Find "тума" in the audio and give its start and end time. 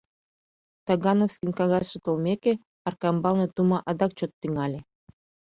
3.55-3.77